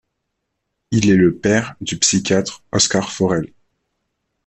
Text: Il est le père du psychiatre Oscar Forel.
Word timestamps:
Il 0.89 1.11
est 1.11 1.15
le 1.15 1.35
père 1.37 1.75
du 1.79 1.95
psychiatre 1.99 2.63
Oscar 2.71 3.11
Forel. 3.11 3.53